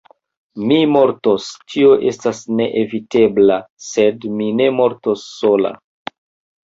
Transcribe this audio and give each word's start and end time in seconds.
Mi 0.69 0.77
mortos; 0.93 1.49
tio 1.73 1.91
estas 2.11 2.41
neevitebla: 2.61 3.59
sed 3.91 4.27
mi 4.41 4.49
ne 4.63 4.71
mortos 4.83 5.29
sola. 5.39 5.77